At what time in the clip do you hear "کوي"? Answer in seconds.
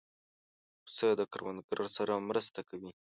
2.69-2.91